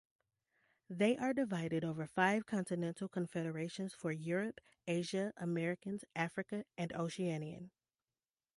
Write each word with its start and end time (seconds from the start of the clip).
They 0.89 1.15
are 1.17 1.31
divided 1.31 1.85
over 1.85 2.07
five 2.07 2.47
continental 2.47 3.07
confederations 3.07 3.93
for 3.93 4.11
Europe, 4.11 4.59
Asia, 4.87 5.31
Americas, 5.37 6.03
Africa 6.15 6.65
and 6.75 6.91
Oceanian. 6.93 7.69